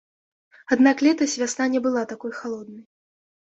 Аднак 0.75 1.03
летась 1.09 1.37
вясна 1.43 1.69
не 1.75 1.79
была 1.85 2.03
такой 2.15 2.35
халоднай. 2.41 2.83